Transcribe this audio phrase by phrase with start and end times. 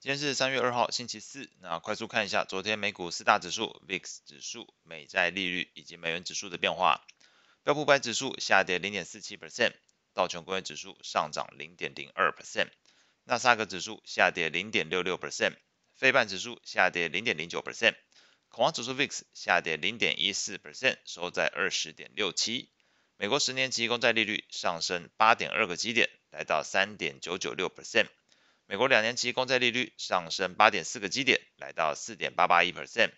[0.00, 1.50] 今天是三月二号，星期四。
[1.60, 7.04] 那快速看一下昨天美股四大指数、VIX 指数、美债利率以及美元指数的变化。
[7.64, 9.72] 标普五百指数下跌零点四七 percent，
[10.14, 12.68] 道琼工业指数上涨零点零二 percent，
[13.24, 15.56] 纳斯达克指数下跌零点六六 percent，
[15.96, 17.96] 费半指数下跌零点零九 percent，
[18.50, 22.70] 恐慌指数 VIX 下跌零点一四 percent，收在二十点六七。
[23.16, 28.06] 美国十年期公债利率上升八点二个基点，来到三点九九六 percent。
[28.70, 33.12] 美国两年期公债利率上升八点四个基点，来到四点八八一 percent。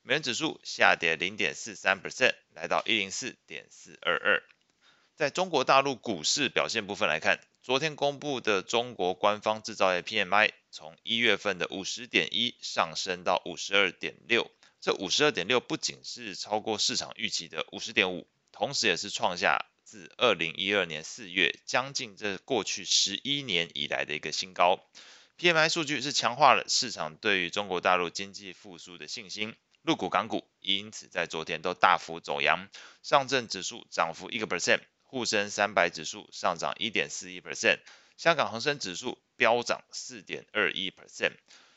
[0.00, 4.42] 美元指数下跌零点四三 percent，来到一零四点四二二。
[5.14, 19.66] 在中国大陆股市表现部分来看，昨天公布的中国官方制造业 PMI 从一月份的五十点一上升到五十二点六，这五十二点六不仅是超过市场预期的五十点五，同时也是创下。
[19.84, 24.80] 自二零一二年四月，将近这过去十一年以来的一个新高。
[25.38, 32.68] PMI 数据是强化了市场对于中国大陆经济复苏的信心，陆股、港股因此在昨天都大幅走扬。
[33.02, 37.80] 上证指数涨幅一个 percent，沪深三百指数上涨一点四一 percent，
[38.16, 41.32] 香港恒生指数飙涨四点二一 percent，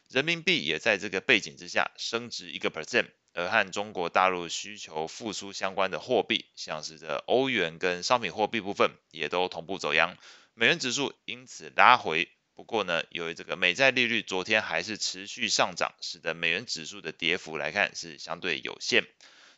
[0.09, 3.07] 人民币也在这个背景之下升值一个 percent。
[3.37, 10.17] 而和中国大陆需求复苏相关的货币，像是这欧元跟商品货币部分，也都同步走扬，
[10.55, 12.29] 美元指数因此拉回。
[12.55, 19.03] 不过呢，由于这个美债利率昨天还是持续上涨，使得美元指数的跌幅来看是相对有限。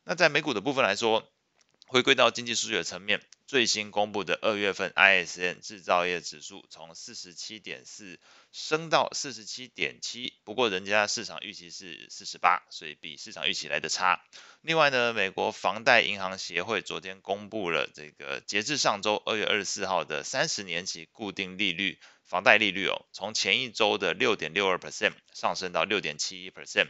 [0.03, 1.31] 那在美股的部分来说，
[1.87, 8.19] 回归到经济数据的层面，最新公布的二月份 ISM 制造业指数从四十七点四
[8.51, 14.23] 升到四十七点七，不过人家市场预期是四十八，所以比市场预期来的差。
[14.61, 26.89] 另外呢，美国房贷银行协会昨天公布了这个截至上周二月二十四号的三十年期固定利率房贷利率哦，从前一周的六点六二 percent 上升到六点七一 percent。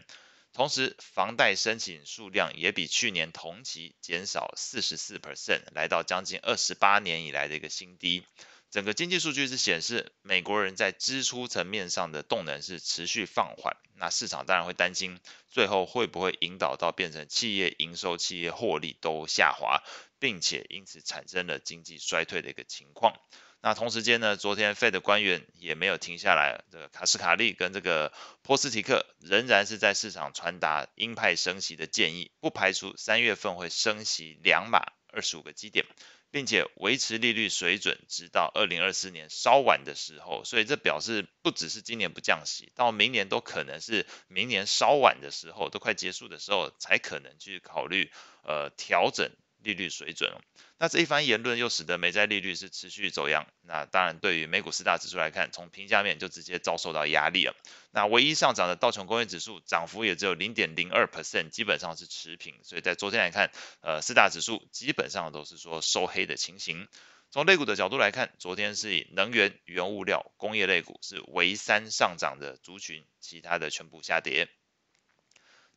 [0.51, 8.25] 同时，房贷申请数量也比去年同期减少四十四 percent，来到将近二十八年以来的一个新低。
[8.71, 13.77] 整个经济数据是显示，美国人在支出层面上的动能是持续放缓。
[13.95, 19.81] 那市场当然会担心，最后会不会引导到变成企业营收、企业获利都下滑，
[20.19, 23.15] 并且因此产生了经济衰退的一个情况。
[23.61, 35.85] 那同时间呢，昨天 Fed 的官员也没有停下来，这个卡斯卡利跟这个波斯提克仍然是在市场传达鹰派升息的建议，不排除三月份会升息两码二十五个基点，
[36.31, 48.09] 并且维持利率水准直到二零二四年稍晚的时候，所以这表示不只是今年不降息，到明年都可能是明年稍晚的时候，都快结束的时候才可能去考虑
[48.43, 49.29] 呃调整。
[49.61, 50.31] 利率水准，
[50.77, 53.45] 那这一番言论又使得美债利率是持续走扬。
[53.61, 57.55] 那当然，对于美股四大指数来看，从评价面就直接遭受到压力了。
[57.91, 62.55] 那唯一上涨的道琼工业指数涨幅也只有零点零二 percent，基本上是持平。
[62.63, 66.87] 所以在昨天来看，呃，四大指数基本上都是说收黑的情形。
[67.31, 74.47] 从类股的角度来看，昨天是以能源、原物料、工业类股是唯三上涨的族群，其他的全部下跌。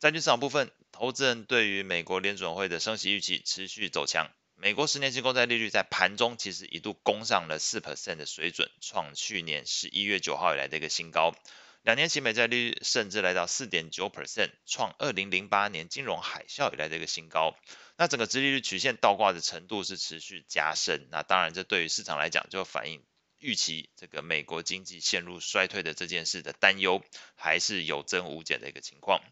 [0.02, 4.32] 债券市场部分，投资人对于美国联准会的升息预期持续走强。
[4.56, 11.36] 美国十年期公债利率在盘中其实一度攻上了四 percent 的水准，创去年十一月九号以来的一个新高。
[11.82, 17.56] 两年期美债利率甚至来到四点九 percent，创二零零八年金融海啸以来的一个新高。
[17.96, 21.06] 那整个殖利率曲线倒挂的程度是持续加深。
[21.12, 23.04] 那当然，这对于市场来讲，就反映
[23.38, 27.04] 预期这个美国经济陷入衰退的这件事的担忧，
[27.36, 29.22] 还是有增无减的一个情况。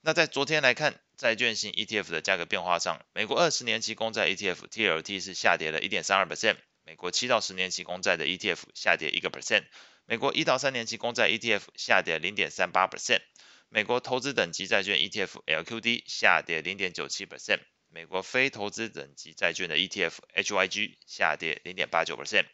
[0.00, 9.64] 那在昨天来看，债券型 ETF 的价格变化上，美国二十年期公债 ETF TLT 是下跌了一点三二 percent，美国七到十年期公债的 ETF 下跌一个 percent，
[10.06, 13.20] 美国一到三年期公债 ETF 下跌零点三八 percent，
[13.68, 22.46] 美国投资等级债券 ETF LQD 下跌零点九七 percent，美国非投资等级债券的 ETF HYG 下跌零点八九 percent。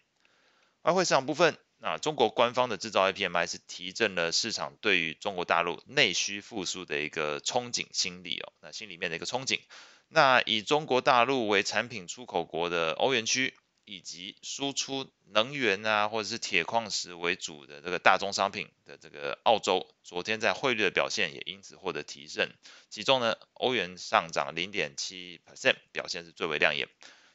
[0.80, 1.58] 外汇市场部分。
[1.86, 9.60] 那中国官方的制造业 PMI 是提振了市场对于中国大陆内需复苏的一个憧憬心理哦，那心里面的一个憧憬。
[10.08, 13.54] 那以中国大陆为产品出口国的欧元区，
[13.84, 22.50] 以及输出能源啊或者是铁矿石为主的这个大宗商品的这个澳洲，昨天在汇率的表现也因此获得提振。
[22.88, 26.88] 其中呢，欧元上涨零点七 percent，表现是最为亮眼。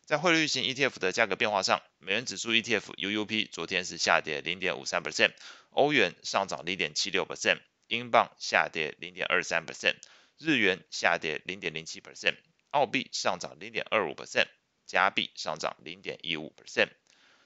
[0.09, 5.33] 在汇率型 ETF 的价格变化上，美元指数 ETF UUP 昨天是下跌零点五三 percent，
[5.69, 9.97] 欧元上涨零点七六 percent，英镑下跌零点二三 percent，
[10.39, 12.37] 日元下跌零点零七 percent，
[12.71, 14.47] 澳币上涨零点二五 percent，
[14.87, 16.89] 加币上涨零点一五 percent。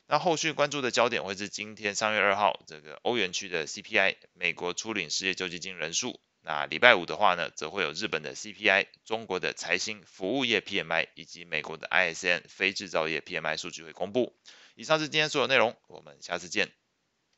[0.08, 6.18] 那后续关注的焦点会是今天三月二号这个欧元区的 CPI，美国初领失业救济金人数。
[6.46, 14.36] 那礼拜五的话呢，则会有日本的 CPI、中国的财新服务业 PMI 以及美国的 ISM 非制造业 PMI 数据会公布。
[14.76, 16.70] 以上是今天所有内容，我们下次见。